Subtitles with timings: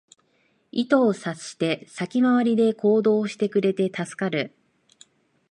[0.71, 4.55] 意図を察して先回りで行動してくれて助かる